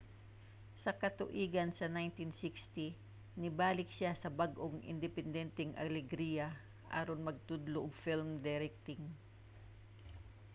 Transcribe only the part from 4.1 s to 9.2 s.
sa bag-ong independenteng alegria aron magtudlo og film directing